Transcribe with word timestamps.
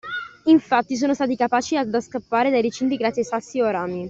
Infatti 0.45 0.97
sono 0.97 1.13
stati 1.13 1.35
capaci 1.35 1.77
ad 1.77 1.95
scappare 1.99 2.49
dai 2.49 2.63
recinti 2.63 2.95
grazie 2.97 3.21
a 3.21 3.25
sassi 3.25 3.61
o 3.61 3.65
a 3.65 3.69
rami. 3.69 3.99